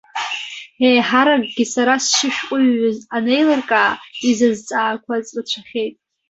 Еиҳаракгьы 0.87 1.65
сара 1.73 1.95
сшышәҟәыҩҩыз 2.03 2.99
анеилыркаа, 3.15 3.91
изазҵаақәаз 4.29 5.25
рацәахеит. 5.35 5.95